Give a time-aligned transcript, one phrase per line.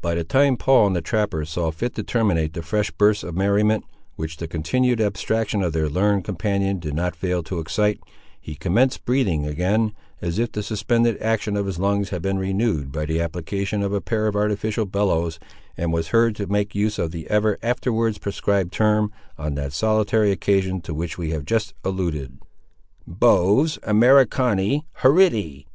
[0.00, 3.36] By the time Paul and the trapper saw fit to terminate the fresh bursts of
[3.36, 3.84] merriment,
[4.16, 8.00] which the continued abstraction of their learned companion did not fail to excite,
[8.40, 9.92] he commenced breathing again,
[10.22, 13.92] as if the suspended action of his lungs had been renewed by the application of
[13.92, 15.38] a pair of artificial bellows,
[15.76, 20.30] and was heard to make use of the ever afterwards proscribed term, on that solitary
[20.30, 22.38] occasion, to which we have just alluded.
[23.06, 25.66] "Boves Americani horridi!"